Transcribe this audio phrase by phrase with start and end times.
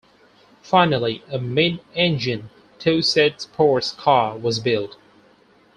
[0.63, 4.97] Finally, a mid-engined two-seat sports car was built.